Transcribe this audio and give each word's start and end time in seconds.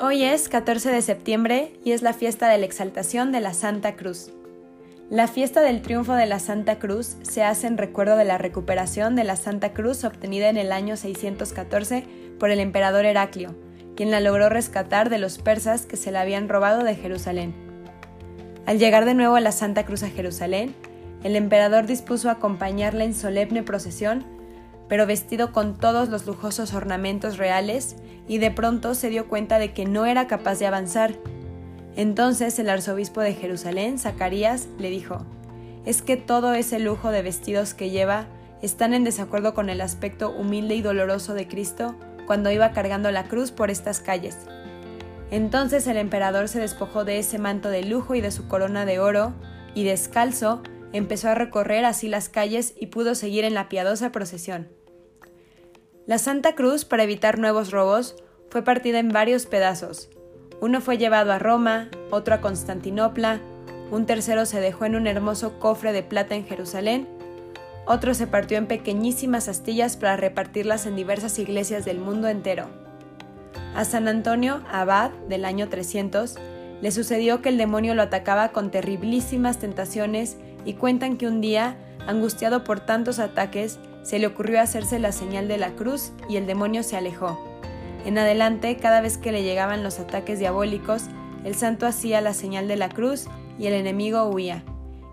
Hoy 0.00 0.22
es 0.22 0.48
14 0.48 0.92
de 0.92 1.02
septiembre 1.02 1.72
y 1.84 1.90
es 1.90 2.02
la 2.02 2.12
fiesta 2.12 2.48
de 2.48 2.56
la 2.56 2.66
exaltación 2.66 3.32
de 3.32 3.40
la 3.40 3.52
Santa 3.52 3.96
Cruz. 3.96 4.30
La 5.10 5.26
fiesta 5.26 5.60
del 5.60 5.82
triunfo 5.82 6.12
de 6.12 6.26
la 6.26 6.38
Santa 6.38 6.78
Cruz 6.78 7.16
se 7.22 7.42
hace 7.42 7.66
en 7.66 7.76
recuerdo 7.78 8.16
de 8.16 8.24
la 8.24 8.38
recuperación 8.38 9.16
de 9.16 9.24
la 9.24 9.34
Santa 9.34 9.72
Cruz 9.72 10.04
obtenida 10.04 10.50
en 10.50 10.56
el 10.56 10.70
año 10.70 10.96
614 10.96 12.04
por 12.38 12.50
el 12.50 12.60
emperador 12.60 13.06
Heraclio, 13.06 13.56
quien 13.96 14.12
la 14.12 14.20
logró 14.20 14.48
rescatar 14.48 15.10
de 15.10 15.18
los 15.18 15.38
persas 15.38 15.84
que 15.84 15.96
se 15.96 16.12
la 16.12 16.20
habían 16.20 16.48
robado 16.48 16.84
de 16.84 16.94
Jerusalén. 16.94 17.52
Al 18.66 18.78
llegar 18.78 19.04
de 19.04 19.14
nuevo 19.14 19.34
a 19.34 19.40
la 19.40 19.50
Santa 19.50 19.84
Cruz 19.84 20.04
a 20.04 20.10
Jerusalén, 20.10 20.76
el 21.24 21.34
emperador 21.34 21.86
dispuso 21.86 22.30
acompañarla 22.30 23.02
en 23.02 23.14
solemne 23.14 23.64
procesión 23.64 24.38
pero 24.88 25.06
vestido 25.06 25.52
con 25.52 25.76
todos 25.76 26.08
los 26.08 26.26
lujosos 26.26 26.74
ornamentos 26.74 27.36
reales, 27.36 27.96
y 28.28 28.38
de 28.38 28.50
pronto 28.50 28.94
se 28.94 29.08
dio 29.08 29.26
cuenta 29.28 29.58
de 29.58 29.72
que 29.72 29.86
no 29.86 30.06
era 30.06 30.28
capaz 30.28 30.58
de 30.58 30.66
avanzar. 30.66 31.14
Entonces 31.96 32.58
el 32.58 32.68
arzobispo 32.68 33.20
de 33.20 33.34
Jerusalén, 33.34 33.98
Zacarías, 33.98 34.68
le 34.78 34.90
dijo, 34.90 35.26
es 35.84 36.02
que 36.02 36.16
todo 36.16 36.52
ese 36.52 36.78
lujo 36.78 37.10
de 37.10 37.22
vestidos 37.22 37.74
que 37.74 37.90
lleva 37.90 38.26
están 38.62 38.92
en 38.94 39.04
desacuerdo 39.04 39.54
con 39.54 39.70
el 39.70 39.80
aspecto 39.80 40.30
humilde 40.30 40.74
y 40.74 40.82
doloroso 40.82 41.34
de 41.34 41.48
Cristo 41.48 41.96
cuando 42.26 42.50
iba 42.50 42.72
cargando 42.72 43.10
la 43.10 43.24
cruz 43.24 43.50
por 43.50 43.70
estas 43.70 44.00
calles. 44.00 44.36
Entonces 45.30 45.86
el 45.86 45.96
emperador 45.96 46.48
se 46.48 46.60
despojó 46.60 47.04
de 47.04 47.18
ese 47.18 47.38
manto 47.38 47.70
de 47.70 47.82
lujo 47.82 48.14
y 48.14 48.20
de 48.20 48.30
su 48.30 48.48
corona 48.48 48.84
de 48.84 48.98
oro, 48.98 49.34
y 49.74 49.84
descalzo 49.84 50.62
empezó 50.92 51.28
a 51.28 51.34
recorrer 51.34 51.84
así 51.84 52.08
las 52.08 52.28
calles 52.28 52.74
y 52.78 52.86
pudo 52.86 53.14
seguir 53.14 53.44
en 53.44 53.54
la 53.54 53.68
piadosa 53.68 54.10
procesión. 54.12 54.68
La 56.08 56.16
Santa 56.16 56.54
Cruz, 56.54 56.86
para 56.86 57.02
evitar 57.02 57.38
nuevos 57.38 57.70
robos, 57.70 58.16
fue 58.48 58.62
partida 58.62 58.98
en 58.98 59.10
varios 59.10 59.44
pedazos. 59.44 60.08
Uno 60.58 60.80
fue 60.80 60.96
llevado 60.96 61.32
a 61.32 61.38
Roma, 61.38 61.90
otro 62.10 62.34
a 62.34 62.40
Constantinopla, 62.40 63.42
un 63.90 64.06
tercero 64.06 64.46
se 64.46 64.58
dejó 64.58 64.86
en 64.86 64.96
un 64.96 65.06
hermoso 65.06 65.58
cofre 65.58 65.92
de 65.92 66.02
plata 66.02 66.34
en 66.34 66.46
Jerusalén, 66.46 67.06
otro 67.84 68.14
se 68.14 68.26
partió 68.26 68.56
en 68.56 68.66
pequeñísimas 68.68 69.48
astillas 69.48 69.98
para 69.98 70.16
repartirlas 70.16 70.86
en 70.86 70.96
diversas 70.96 71.38
iglesias 71.38 71.84
del 71.84 71.98
mundo 71.98 72.28
entero. 72.28 72.70
A 73.74 73.84
San 73.84 74.08
Antonio, 74.08 74.62
abad 74.72 75.10
del 75.28 75.44
año 75.44 75.68
300, 75.68 76.36
le 76.80 76.90
sucedió 76.90 77.42
que 77.42 77.50
el 77.50 77.58
demonio 77.58 77.94
lo 77.94 78.00
atacaba 78.00 78.48
con 78.48 78.70
terriblísimas 78.70 79.58
tentaciones 79.58 80.38
y 80.64 80.72
cuentan 80.72 81.18
que 81.18 81.26
un 81.26 81.42
día, 81.42 81.76
angustiado 82.06 82.64
por 82.64 82.80
tantos 82.80 83.18
ataques, 83.18 83.78
se 84.02 84.18
le 84.18 84.26
ocurrió 84.26 84.60
hacerse 84.60 84.98
la 84.98 85.12
señal 85.12 85.48
de 85.48 85.58
la 85.58 85.72
cruz 85.72 86.12
y 86.28 86.36
el 86.36 86.46
demonio 86.46 86.82
se 86.82 86.96
alejó. 86.96 87.38
En 88.04 88.18
adelante, 88.18 88.76
cada 88.76 89.00
vez 89.00 89.18
que 89.18 89.32
le 89.32 89.42
llegaban 89.42 89.82
los 89.82 89.98
ataques 89.98 90.38
diabólicos, 90.38 91.04
el 91.44 91.54
santo 91.54 91.86
hacía 91.86 92.20
la 92.20 92.34
señal 92.34 92.68
de 92.68 92.76
la 92.76 92.88
cruz 92.88 93.26
y 93.58 93.66
el 93.66 93.74
enemigo 93.74 94.24
huía. 94.24 94.62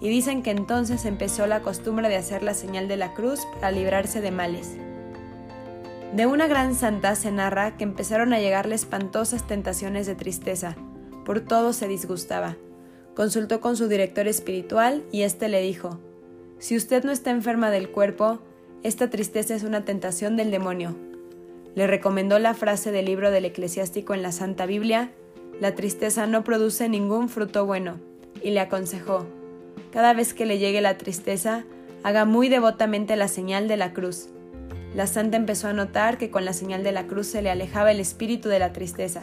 Y 0.00 0.08
dicen 0.08 0.42
que 0.42 0.50
entonces 0.50 1.04
empezó 1.04 1.46
la 1.46 1.62
costumbre 1.62 2.08
de 2.08 2.16
hacer 2.16 2.42
la 2.42 2.54
señal 2.54 2.88
de 2.88 2.96
la 2.96 3.14
cruz 3.14 3.40
para 3.54 3.70
librarse 3.70 4.20
de 4.20 4.30
males. 4.30 4.76
De 6.14 6.26
una 6.26 6.46
gran 6.46 6.74
santa 6.74 7.14
se 7.14 7.30
narra 7.32 7.76
que 7.76 7.84
empezaron 7.84 8.32
a 8.32 8.40
llegarle 8.40 8.74
espantosas 8.74 9.46
tentaciones 9.46 10.06
de 10.06 10.14
tristeza. 10.14 10.76
Por 11.24 11.40
todo 11.40 11.72
se 11.72 11.88
disgustaba. 11.88 12.56
Consultó 13.14 13.60
con 13.60 13.76
su 13.76 13.88
director 13.88 14.26
espiritual 14.26 15.04
y 15.12 15.22
éste 15.22 15.48
le 15.48 15.62
dijo, 15.62 16.00
Si 16.58 16.76
usted 16.76 17.04
no 17.04 17.12
está 17.12 17.30
enferma 17.30 17.70
del 17.70 17.88
cuerpo, 17.88 18.40
esta 18.82 19.10
tristeza 19.10 19.54
es 19.54 19.62
una 19.62 19.84
tentación 19.84 20.36
del 20.36 20.50
demonio. 20.50 20.96
Le 21.74 21.86
recomendó 21.86 22.38
la 22.38 22.54
frase 22.54 22.90
del 22.90 23.04
libro 23.04 23.30
del 23.30 23.44
eclesiástico 23.44 24.12
en 24.12 24.22
la 24.22 24.32
Santa 24.32 24.66
Biblia, 24.66 25.10
la 25.60 25.74
tristeza 25.74 26.26
no 26.26 26.42
produce 26.42 26.88
ningún 26.88 27.28
fruto 27.28 27.64
bueno, 27.64 28.00
y 28.42 28.50
le 28.50 28.60
aconsejó, 28.60 29.26
cada 29.92 30.14
vez 30.14 30.34
que 30.34 30.46
le 30.46 30.58
llegue 30.58 30.80
la 30.80 30.98
tristeza, 30.98 31.64
haga 32.02 32.24
muy 32.24 32.48
devotamente 32.48 33.14
la 33.14 33.28
señal 33.28 33.68
de 33.68 33.76
la 33.76 33.92
cruz. 33.92 34.28
La 34.94 35.06
santa 35.06 35.36
empezó 35.36 35.68
a 35.68 35.72
notar 35.72 36.18
que 36.18 36.30
con 36.30 36.44
la 36.44 36.52
señal 36.52 36.82
de 36.82 36.92
la 36.92 37.06
cruz 37.06 37.28
se 37.28 37.42
le 37.42 37.50
alejaba 37.50 37.92
el 37.92 38.00
espíritu 38.00 38.48
de 38.48 38.58
la 38.58 38.72
tristeza. 38.72 39.22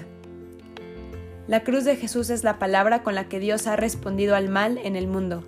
La 1.47 1.63
cruz 1.63 1.83
de 1.83 1.95
Jesús 1.95 2.29
es 2.29 2.43
la 2.43 2.59
palabra 2.59 3.03
con 3.03 3.15
la 3.15 3.27
que 3.27 3.39
Dios 3.39 3.67
ha 3.67 3.75
respondido 3.75 4.35
al 4.35 4.49
mal 4.49 4.79
en 4.83 4.95
el 4.95 5.07
mundo. 5.07 5.43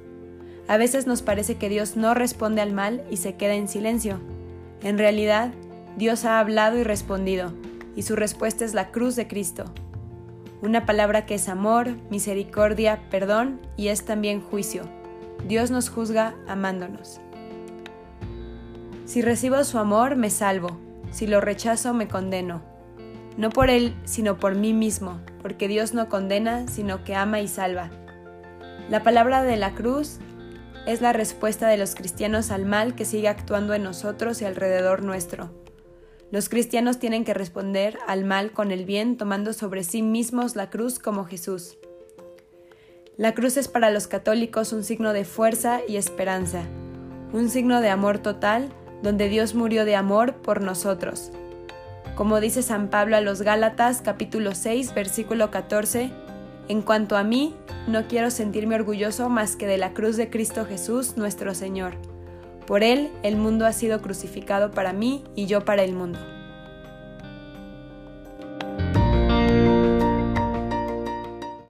A 0.71 0.77
veces 0.77 1.05
nos 1.05 1.21
parece 1.21 1.55
que 1.55 1.67
Dios 1.67 1.97
no 1.97 2.13
responde 2.13 2.61
al 2.61 2.71
mal 2.71 3.03
y 3.11 3.17
se 3.17 3.35
queda 3.35 3.55
en 3.55 3.67
silencio. 3.67 4.21
En 4.81 4.97
realidad, 4.97 5.51
Dios 5.97 6.23
ha 6.23 6.39
hablado 6.39 6.77
y 6.77 6.83
respondido, 6.83 7.51
y 7.93 8.03
su 8.03 8.15
respuesta 8.15 8.63
es 8.63 8.73
la 8.73 8.89
cruz 8.89 9.17
de 9.17 9.27
Cristo. 9.27 9.65
Una 10.61 10.85
palabra 10.85 11.25
que 11.25 11.35
es 11.35 11.49
amor, 11.49 11.97
misericordia, 12.09 13.01
perdón 13.09 13.59
y 13.75 13.89
es 13.89 14.05
también 14.05 14.39
juicio. 14.39 14.83
Dios 15.45 15.71
nos 15.71 15.89
juzga 15.89 16.35
amándonos. 16.47 17.19
Si 19.03 19.21
recibo 19.21 19.61
su 19.65 19.77
amor, 19.77 20.15
me 20.15 20.29
salvo. 20.29 20.79
Si 21.11 21.27
lo 21.27 21.41
rechazo, 21.41 21.93
me 21.93 22.07
condeno. 22.07 22.61
No 23.35 23.49
por 23.49 23.69
Él, 23.69 23.93
sino 24.05 24.37
por 24.37 24.55
mí 24.55 24.71
mismo, 24.71 25.19
porque 25.41 25.67
Dios 25.67 25.93
no 25.93 26.07
condena, 26.07 26.65
sino 26.69 27.03
que 27.03 27.13
ama 27.13 27.41
y 27.41 27.49
salva. 27.49 27.89
La 28.89 29.03
palabra 29.03 29.43
de 29.43 29.57
la 29.57 29.73
cruz 29.73 30.19
es 30.85 31.01
la 31.01 31.13
respuesta 31.13 31.67
de 31.67 31.77
los 31.77 31.95
cristianos 31.95 32.51
al 32.51 32.65
mal 32.65 32.95
que 32.95 33.05
sigue 33.05 33.27
actuando 33.27 33.73
en 33.73 33.83
nosotros 33.83 34.41
y 34.41 34.45
alrededor 34.45 35.03
nuestro. 35.03 35.51
Los 36.31 36.49
cristianos 36.49 36.97
tienen 36.97 37.25
que 37.25 37.33
responder 37.33 37.97
al 38.07 38.23
mal 38.23 38.51
con 38.51 38.71
el 38.71 38.85
bien 38.85 39.17
tomando 39.17 39.53
sobre 39.53 39.83
sí 39.83 40.01
mismos 40.01 40.55
la 40.55 40.69
cruz 40.69 40.97
como 40.97 41.25
Jesús. 41.25 41.77
La 43.17 43.33
cruz 43.33 43.57
es 43.57 43.67
para 43.67 43.91
los 43.91 44.07
católicos 44.07 44.73
un 44.73 44.83
signo 44.83 45.13
de 45.13 45.25
fuerza 45.25 45.81
y 45.87 45.97
esperanza, 45.97 46.63
un 47.33 47.49
signo 47.49 47.81
de 47.81 47.89
amor 47.89 48.19
total 48.19 48.73
donde 49.03 49.29
Dios 49.29 49.55
murió 49.55 49.85
de 49.85 49.95
amor 49.95 50.35
por 50.41 50.61
nosotros. 50.61 51.31
Como 52.15 52.39
dice 52.39 52.61
San 52.61 52.89
Pablo 52.89 53.17
a 53.17 53.21
los 53.21 53.41
Gálatas 53.41 54.01
capítulo 54.01 54.55
6 54.55 54.93
versículo 54.93 55.51
14, 55.51 56.11
en 56.71 56.81
cuanto 56.81 57.17
a 57.17 57.23
mí, 57.25 57.53
no 57.85 58.07
quiero 58.07 58.31
sentirme 58.31 58.75
orgulloso 58.75 59.27
más 59.27 59.57
que 59.57 59.67
de 59.67 59.77
la 59.77 59.93
cruz 59.93 60.15
de 60.15 60.29
Cristo 60.29 60.63
Jesús 60.63 61.17
nuestro 61.17 61.53
Señor. 61.53 61.95
Por 62.65 62.81
Él 62.81 63.11
el 63.23 63.35
mundo 63.35 63.65
ha 63.65 63.73
sido 63.73 64.01
crucificado 64.01 64.71
para 64.71 64.93
mí 64.93 65.25
y 65.35 65.47
yo 65.47 65.65
para 65.65 65.83
el 65.83 65.91
mundo. 65.91 66.17